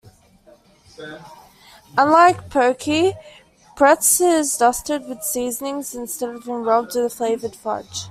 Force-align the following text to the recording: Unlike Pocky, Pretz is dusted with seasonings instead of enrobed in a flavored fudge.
Unlike 1.95 2.49
Pocky, 2.49 3.13
Pretz 3.75 4.19
is 4.19 4.57
dusted 4.57 5.05
with 5.07 5.21
seasonings 5.21 5.93
instead 5.93 6.29
of 6.33 6.47
enrobed 6.47 6.95
in 6.95 7.05
a 7.05 7.09
flavored 7.11 7.55
fudge. 7.55 7.97